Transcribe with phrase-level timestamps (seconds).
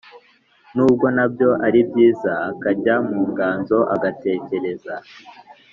[0.75, 4.95] nubwo na byo ari byiza, akajya mu nganzo, agatekereza,